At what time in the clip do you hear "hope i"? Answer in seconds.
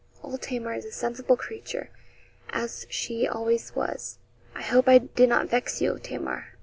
4.63-4.97